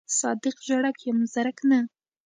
[0.19, 1.79] صادق ژړک یم زرک نه.